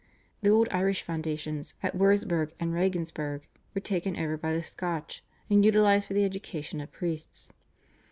The 0.41 0.49
old 0.49 0.67
Irish 0.71 1.03
foundations 1.03 1.75
at 1.83 1.95
Würzburg 1.95 2.53
and 2.59 2.73
Regensburg 2.73 3.43
were 3.75 3.81
taken 3.81 4.17
over 4.17 4.35
by 4.35 4.51
the 4.51 4.63
Scotch, 4.63 5.23
and 5.47 5.63
utilised 5.63 6.07
for 6.07 6.15
the 6.15 6.25
education 6.25 6.81
of 6.81 6.91
priests. 6.91 7.51